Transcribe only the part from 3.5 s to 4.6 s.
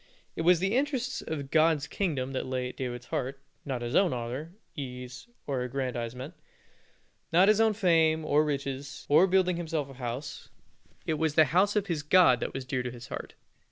not his own honor,